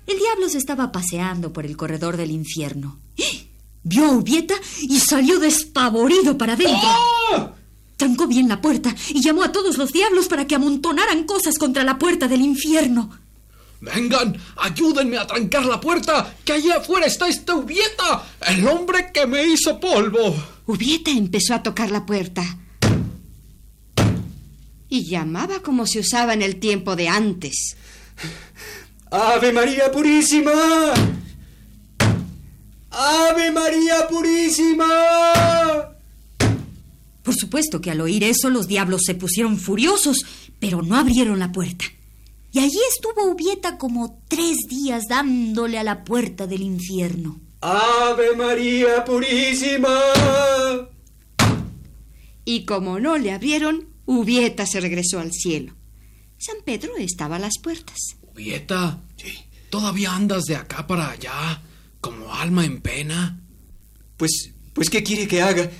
El 0.08 0.18
diablo 0.18 0.48
se 0.48 0.58
estaba 0.58 0.90
paseando 0.90 1.52
por 1.52 1.64
el 1.64 1.76
corredor 1.76 2.16
del 2.16 2.32
infierno. 2.32 2.98
¡Eh! 3.16 3.46
Vio 3.84 4.06
a 4.06 4.10
Ubieta 4.10 4.54
y 4.82 4.98
salió 4.98 5.38
despavorido 5.38 6.36
para 6.36 6.54
adentro. 6.54 7.54
Trancó 7.96 8.26
bien 8.26 8.48
la 8.48 8.60
puerta 8.60 8.92
y 9.10 9.22
llamó 9.22 9.44
a 9.44 9.52
todos 9.52 9.78
los 9.78 9.92
diablos 9.92 10.26
para 10.26 10.48
que 10.48 10.56
amontonaran 10.56 11.22
cosas 11.22 11.56
contra 11.58 11.84
la 11.84 11.96
puerta 11.96 12.26
del 12.26 12.40
infierno. 12.40 13.16
Vengan, 13.80 14.36
ayúdenme 14.56 15.16
a 15.16 15.28
trancar 15.28 15.64
la 15.64 15.80
puerta, 15.80 16.34
que 16.44 16.54
allá 16.54 16.78
afuera 16.78 17.06
está 17.06 17.28
esta 17.28 17.54
Ubieta, 17.54 18.26
el 18.48 18.66
hombre 18.66 19.12
que 19.14 19.28
me 19.28 19.46
hizo 19.46 19.78
polvo. 19.78 20.34
Ubieta 20.66 21.12
empezó 21.12 21.54
a 21.54 21.62
tocar 21.62 21.92
la 21.92 22.04
puerta. 22.04 22.65
Y 24.96 25.04
llamaba 25.04 25.60
como 25.60 25.86
se 25.86 25.98
usaba 25.98 26.32
en 26.32 26.40
el 26.40 26.56
tiempo 26.56 26.96
de 26.96 27.06
antes. 27.08 27.76
¡Ave 29.10 29.52
María 29.52 29.92
Purísima! 29.92 30.50
¡Ave 32.90 33.50
María 33.52 34.08
Purísima! 34.08 34.88
Por 37.22 37.34
supuesto 37.34 37.82
que 37.82 37.90
al 37.90 38.00
oír 38.00 38.24
eso 38.24 38.48
los 38.48 38.68
diablos 38.68 39.02
se 39.04 39.14
pusieron 39.14 39.58
furiosos, 39.58 40.24
pero 40.58 40.80
no 40.80 40.96
abrieron 40.96 41.40
la 41.40 41.52
puerta. 41.52 41.84
Y 42.52 42.60
allí 42.60 42.80
estuvo 42.88 43.30
Ubieta 43.30 43.76
como 43.76 44.22
tres 44.28 44.56
días 44.66 45.04
dándole 45.10 45.78
a 45.78 45.84
la 45.84 46.04
puerta 46.04 46.46
del 46.46 46.62
infierno. 46.62 47.38
¡Ave 47.60 48.34
María 48.34 49.04
Purísima! 49.04 50.00
Y 52.46 52.64
como 52.64 52.98
no 52.98 53.18
le 53.18 53.32
abrieron, 53.32 53.94
Ubieta 54.06 54.66
se 54.66 54.80
regresó 54.80 55.20
al 55.20 55.32
cielo. 55.32 55.74
San 56.38 56.56
Pedro 56.64 56.96
estaba 56.98 57.36
a 57.36 57.40
las 57.40 57.58
puertas. 57.62 57.98
Ubieta, 58.22 59.02
¿todavía 59.70 60.14
andas 60.14 60.44
de 60.44 60.56
acá 60.56 60.86
para 60.86 61.10
allá, 61.10 61.60
como 62.00 62.32
alma 62.32 62.64
en 62.64 62.80
pena? 62.80 63.40
Pues, 64.16 64.52
pues, 64.72 64.88
¿qué 64.90 65.02
quiere 65.02 65.26
que 65.26 65.42
haga? 65.42 65.70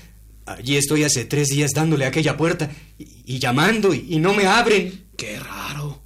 Allí 0.45 0.77
estoy 0.77 1.05
hace 1.05 1.25
tres 1.25 1.49
días 1.49 1.71
dándole 1.75 2.05
a 2.05 2.09
aquella 2.09 2.37
puerta 2.37 2.71
y, 2.99 3.23
y 3.25 3.39
llamando 3.39 3.95
y, 3.95 4.07
y 4.11 4.19
no 4.19 4.35
me 4.35 4.47
abren. 4.47 5.07
Qué 5.17 5.39
raro. 5.39 6.03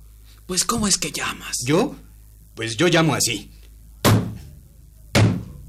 Pues, 0.46 0.64
¿cómo 0.64 0.86
es 0.86 0.98
que 0.98 1.12
llamas? 1.12 1.56
¿Yo? 1.66 1.94
Pues 2.54 2.76
yo 2.76 2.88
llamo 2.88 3.14
así. 3.14 3.50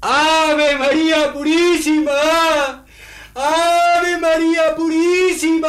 ¡Ave 0.00 0.76
María 0.78 1.32
Purísima! 1.32 2.81
¡Ave 3.34 4.18
María 4.18 4.74
Purísima! 4.76 5.68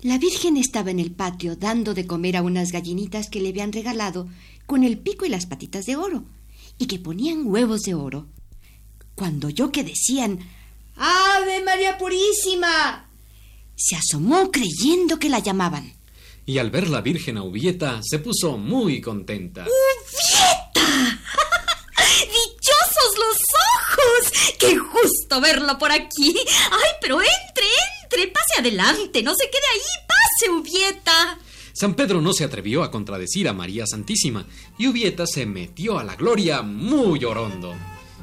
La 0.00 0.18
Virgen 0.18 0.56
estaba 0.56 0.90
en 0.90 1.00
el 1.00 1.10
patio 1.10 1.56
dando 1.56 1.94
de 1.94 2.06
comer 2.06 2.36
a 2.36 2.42
unas 2.42 2.70
gallinitas 2.70 3.28
que 3.28 3.40
le 3.40 3.48
habían 3.48 3.72
regalado 3.72 4.28
con 4.66 4.84
el 4.84 4.98
pico 4.98 5.26
y 5.26 5.28
las 5.28 5.46
patitas 5.46 5.86
de 5.86 5.96
oro 5.96 6.24
y 6.78 6.86
que 6.86 6.98
ponían 6.98 7.46
huevos 7.46 7.82
de 7.82 7.94
oro. 7.94 8.26
Cuando 9.14 9.48
oyó 9.48 9.72
que 9.72 9.82
decían 9.82 10.38
¡Ave 10.96 11.62
María 11.64 11.98
Purísima! 11.98 13.08
se 13.74 13.96
asomó 13.96 14.50
creyendo 14.50 15.18
que 15.18 15.28
la 15.28 15.38
llamaban. 15.38 15.94
Y 16.44 16.58
al 16.58 16.70
ver 16.70 16.88
la 16.88 17.00
Virgen 17.00 17.36
a 17.36 17.42
Ubieta, 17.42 18.00
se 18.02 18.18
puso 18.18 18.56
muy 18.56 19.00
contenta. 19.00 19.64
¡Ubieta! 19.64 21.20
¡Dichosos 22.24 23.18
los 23.18 23.36
ojos! 23.76 24.54
¡Qué 24.58 24.78
justo 25.28 25.40
verlo 25.40 25.78
por 25.78 25.92
aquí! 25.92 26.34
¡Ay, 26.70 26.90
pero 27.00 27.20
entre, 27.20 27.66
entre! 28.02 28.28
¡Pase 28.28 28.60
adelante! 28.60 29.22
¡No 29.22 29.34
se 29.34 29.50
quede 29.50 29.62
ahí! 29.74 29.80
¡Pase, 30.06 30.50
Ubieta! 30.50 31.38
San 31.72 31.94
Pedro 31.94 32.20
no 32.20 32.32
se 32.32 32.44
atrevió 32.44 32.82
a 32.82 32.90
contradecir 32.90 33.46
a 33.48 33.52
María 33.52 33.86
Santísima 33.86 34.46
y 34.78 34.88
Ubieta 34.88 35.26
se 35.26 35.44
metió 35.46 35.98
a 35.98 36.04
la 36.04 36.16
gloria 36.16 36.62
muy 36.62 37.24
orondo. 37.24 37.74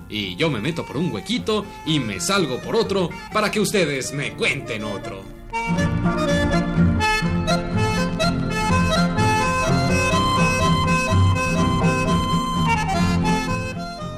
Y 0.09 0.35
yo 0.35 0.49
me 0.49 0.59
meto 0.59 0.85
por 0.85 0.97
un 0.97 1.11
huequito 1.11 1.65
y 1.85 1.99
me 1.99 2.19
salgo 2.19 2.59
por 2.59 2.75
otro 2.75 3.09
para 3.31 3.51
que 3.51 3.59
ustedes 3.59 4.11
me 4.11 4.33
cuenten 4.33 4.83
otro. 4.83 5.23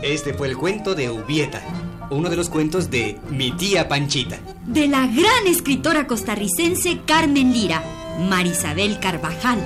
Este 0.02 0.34
fue 0.34 0.48
el 0.48 0.56
cuento 0.56 0.96
de 0.96 1.10
Ubieta, 1.10 1.62
uno 2.10 2.30
de 2.30 2.36
los 2.36 2.50
cuentos 2.50 2.90
de 2.90 3.20
mi 3.30 3.52
tía 3.52 3.88
Panchita. 3.88 4.40
De 4.66 4.88
la 4.88 5.08
gran 5.08 5.48
escritora 5.48 6.08
costarricense 6.08 7.00
Carmen 7.06 7.54
Lira, 7.54 7.84
Marisabel 8.20 9.00
Carvajal. 9.00 9.60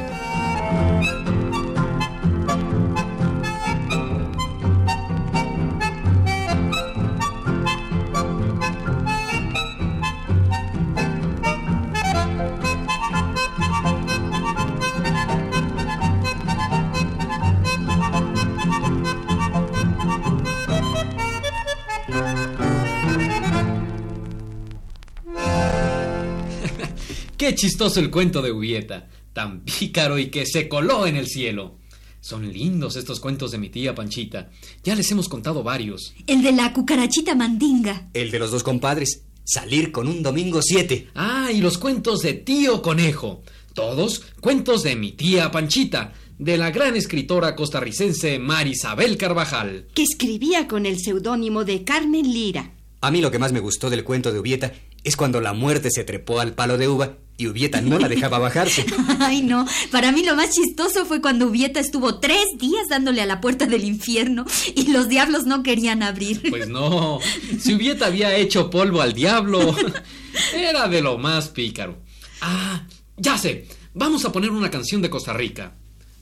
Chistoso 27.61 27.99
el 27.99 28.09
cuento 28.09 28.41
de 28.41 28.51
Ubieta, 28.51 29.07
tan 29.33 29.61
pícaro 29.65 30.17
y 30.17 30.31
que 30.31 30.47
se 30.47 30.67
coló 30.67 31.05
en 31.05 31.15
el 31.15 31.27
cielo. 31.27 31.77
Son 32.19 32.51
lindos 32.51 32.95
estos 32.95 33.19
cuentos 33.19 33.51
de 33.51 33.59
mi 33.59 33.69
tía 33.69 33.93
Panchita. 33.93 34.49
Ya 34.83 34.95
les 34.95 35.11
hemos 35.11 35.29
contado 35.29 35.61
varios. 35.61 36.13
El 36.25 36.41
de 36.41 36.53
la 36.53 36.73
cucarachita 36.73 37.35
mandinga. 37.35 38.09
El 38.15 38.31
de 38.31 38.39
los 38.39 38.49
dos 38.49 38.63
compadres, 38.63 39.25
salir 39.43 39.91
con 39.91 40.07
un 40.07 40.23
domingo 40.23 40.59
7. 40.63 41.09
Ah, 41.13 41.49
y 41.53 41.61
los 41.61 41.77
cuentos 41.77 42.21
de 42.21 42.33
tío 42.33 42.81
Conejo. 42.81 43.43
Todos 43.75 44.23
cuentos 44.39 44.81
de 44.81 44.95
mi 44.95 45.11
tía 45.11 45.51
Panchita, 45.51 46.13
de 46.39 46.57
la 46.57 46.71
gran 46.71 46.95
escritora 46.95 47.55
costarricense 47.55 48.39
Marisabel 48.39 49.17
Carvajal. 49.17 49.87
que 49.93 50.01
escribía 50.01 50.67
con 50.67 50.87
el 50.87 50.99
seudónimo 50.99 51.63
de 51.63 51.83
Carmen 51.83 52.33
Lira. 52.33 52.73
A 53.01 53.11
mí 53.11 53.21
lo 53.21 53.29
que 53.29 53.39
más 53.39 53.51
me 53.51 53.59
gustó 53.59 53.91
del 53.91 54.03
cuento 54.03 54.31
de 54.31 54.39
Ubieta 54.39 54.73
es 55.03 55.15
cuando 55.15 55.41
la 55.41 55.53
muerte 55.53 55.89
se 55.91 56.03
trepó 56.03 56.39
al 56.39 56.53
palo 56.53 56.77
de 56.77 56.87
uva 56.87 57.17
y 57.41 57.47
Ubieta 57.47 57.81
no 57.81 57.97
la 57.97 58.07
dejaba 58.07 58.37
bajarse. 58.37 58.85
Ay, 59.19 59.41
no. 59.41 59.65
Para 59.89 60.11
mí 60.11 60.23
lo 60.23 60.35
más 60.35 60.51
chistoso 60.51 61.07
fue 61.07 61.21
cuando 61.21 61.47
Ubieta 61.47 61.79
estuvo 61.79 62.19
tres 62.19 62.45
días 62.59 62.87
dándole 62.87 63.19
a 63.19 63.25
la 63.25 63.41
puerta 63.41 63.65
del 63.65 63.83
infierno 63.83 64.45
y 64.75 64.91
los 64.91 65.09
diablos 65.09 65.45
no 65.45 65.63
querían 65.63 66.03
abrir. 66.03 66.43
Pues 66.51 66.69
no, 66.69 67.19
si 67.59 67.73
Ubieta 67.73 68.05
había 68.05 68.35
hecho 68.35 68.69
polvo 68.69 69.01
al 69.01 69.13
diablo, 69.13 69.75
era 70.53 70.87
de 70.87 71.01
lo 71.01 71.17
más 71.17 71.49
pícaro. 71.49 71.97
Ah, 72.41 72.85
ya 73.17 73.39
sé, 73.39 73.67
vamos 73.95 74.23
a 74.25 74.31
poner 74.31 74.51
una 74.51 74.69
canción 74.69 75.01
de 75.01 75.09
Costa 75.09 75.33
Rica. 75.33 75.73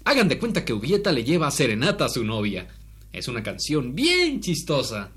Hagan 0.06 0.30
de 0.30 0.40
cuenta 0.40 0.64
que 0.64 0.72
Ubieta 0.72 1.12
le 1.12 1.26
lleva 1.26 1.52
serenata 1.52 2.06
a 2.06 2.10
su 2.10 2.24
novia. 2.24 2.66
Es 3.12 3.28
una 3.28 3.44
canción 3.44 3.94
bien 3.94 4.40
chistosa. 4.40 5.12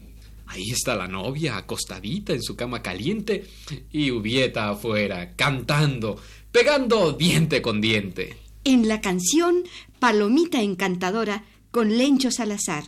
Ahí 0.46 0.70
está 0.70 0.94
la 0.94 1.08
novia 1.08 1.56
acostadita 1.56 2.32
en 2.32 2.42
su 2.42 2.56
cama 2.56 2.82
caliente 2.82 3.46
y 3.90 4.10
Ubieta 4.10 4.70
afuera, 4.70 5.34
cantando, 5.34 6.20
pegando 6.50 7.12
diente 7.12 7.62
con 7.62 7.80
diente. 7.80 8.36
En 8.64 8.88
la 8.88 9.00
canción 9.00 9.64
Palomita 9.98 10.60
Encantadora 10.60 11.44
con 11.70 11.96
Lencho 11.96 12.30
Salazar. 12.30 12.84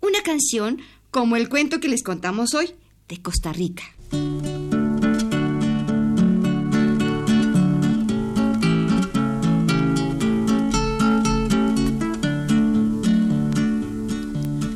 Una 0.00 0.22
canción 0.22 0.80
como 1.10 1.36
el 1.36 1.48
cuento 1.48 1.78
que 1.80 1.88
les 1.88 2.02
contamos 2.02 2.54
hoy 2.54 2.74
de 3.08 3.22
Costa 3.22 3.52
Rica. 3.52 3.84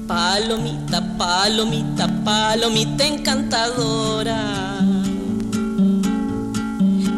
Palomita, 0.07 0.78
Palomita, 0.91 1.19
palomita, 1.19 2.09
palomita 2.25 3.07
encantadora, 3.07 4.79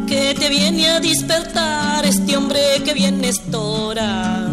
que 0.09 0.35
te 0.35 0.49
viene 0.49 0.89
a 0.89 0.99
despertar 0.99 2.05
este 2.05 2.37
hombre 2.37 2.61
que 2.85 2.95
viene 2.95 3.29
estora. 3.29 4.49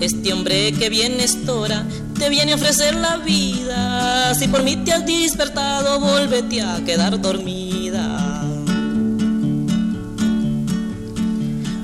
Este 0.00 0.34
hombre 0.34 0.72
que 0.72 0.90
viene 0.90 1.24
estora 1.24 1.82
te 2.18 2.28
viene 2.28 2.52
a 2.52 2.56
ofrecer 2.56 2.94
la 2.94 3.16
vida. 3.16 4.34
Si 4.34 4.46
por 4.46 4.62
mí 4.62 4.76
te 4.76 4.92
has 4.92 5.06
despertado, 5.06 5.98
vuélvete 5.98 6.60
a 6.60 6.84
quedar 6.84 7.18
dormido. 7.18 7.65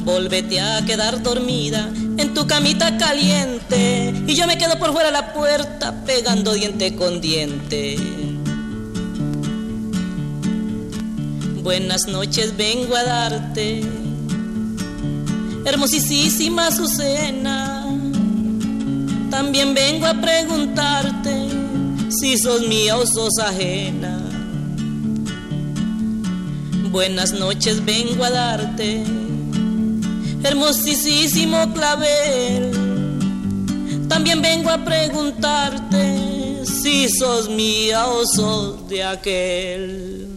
Volvete 0.04 0.60
a 0.60 0.84
quedar 0.84 1.22
dormida 1.22 1.88
en 2.18 2.34
tu 2.34 2.46
camita 2.48 2.98
caliente 2.98 4.12
y 4.26 4.34
yo 4.34 4.48
me 4.48 4.58
quedo 4.58 4.76
por 4.76 4.92
fuera 4.92 5.12
la 5.12 5.32
puerta 5.32 6.04
pegando 6.04 6.54
diente 6.54 6.96
con 6.96 7.20
diente. 7.20 7.96
Buenas 11.62 12.08
noches 12.08 12.56
vengo 12.56 12.96
a 12.96 13.04
darte, 13.04 13.82
hermosísima 15.64 16.66
Azucena. 16.66 17.86
También 19.30 19.72
vengo 19.72 20.06
a 20.06 20.14
preguntarte 20.14 21.48
si 22.08 22.36
sos 22.38 22.66
mía 22.66 22.96
o 22.96 23.06
sos 23.06 23.38
ajena. 23.38 24.18
Buenas 26.90 27.32
noches 27.32 27.84
vengo 27.84 28.24
a 28.24 28.30
darte 28.30 29.21
hermosísimo 30.44 31.72
clavel. 31.72 32.70
También 34.09 34.42
vengo 34.42 34.70
a 34.70 34.85
preguntarte 34.85 36.64
si 36.64 37.09
sos 37.09 37.48
mía 37.48 38.07
o 38.07 38.24
sos 38.26 38.88
de 38.88 39.05
aquel. 39.05 40.28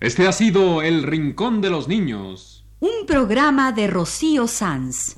Este 0.00 0.26
ha 0.26 0.32
sido 0.32 0.82
El 0.82 1.04
Rincón 1.04 1.60
de 1.60 1.70
los 1.70 1.86
Niños. 1.86 2.64
Un 2.80 3.06
programa 3.06 3.70
de 3.70 3.86
Rocío 3.86 4.48
Sanz. 4.48 5.16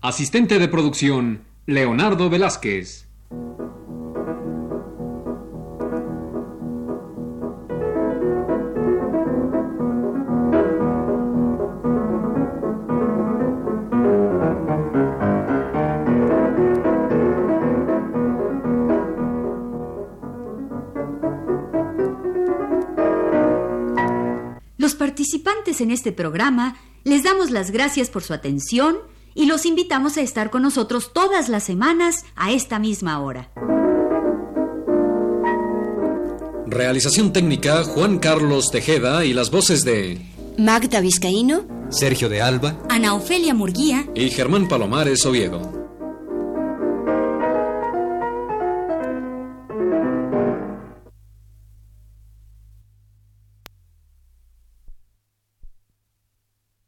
Asistente 0.00 0.58
de 0.58 0.66
producción, 0.66 1.44
Leonardo 1.66 2.28
Velázquez. 2.28 3.03
Participantes 25.24 25.80
en 25.80 25.90
este 25.90 26.12
programa 26.12 26.76
les 27.02 27.22
damos 27.22 27.50
las 27.50 27.70
gracias 27.70 28.10
por 28.10 28.22
su 28.22 28.34
atención 28.34 28.98
y 29.34 29.46
los 29.46 29.64
invitamos 29.64 30.18
a 30.18 30.20
estar 30.20 30.50
con 30.50 30.60
nosotros 30.60 31.14
todas 31.14 31.48
las 31.48 31.64
semanas 31.64 32.26
a 32.36 32.52
esta 32.52 32.78
misma 32.78 33.18
hora. 33.20 33.50
Realización 36.66 37.32
técnica 37.32 37.84
Juan 37.84 38.18
Carlos 38.18 38.70
Tejeda 38.70 39.24
y 39.24 39.32
las 39.32 39.50
voces 39.50 39.82
de 39.82 40.20
Magda 40.58 41.00
Vizcaíno. 41.00 41.64
Sergio 41.88 42.28
de 42.28 42.42
Alba. 42.42 42.76
Ana 42.90 43.14
Ofelia 43.14 43.54
Murguía. 43.54 44.06
y 44.14 44.28
Germán 44.28 44.68
Palomares 44.68 45.24
Oviedo. 45.24 45.83